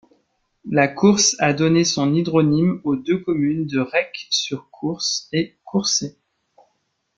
La 0.65 0.87
Course 0.87 1.35
a 1.37 1.53
donné 1.53 1.83
son 1.83 2.15
hydronyme 2.15 2.81
aux 2.83 2.95
deux 2.95 3.19
communes 3.19 3.67
de 3.67 3.79
Recques-sur-Course 3.81 5.29
et 5.31 5.59
Courset. 5.63 6.15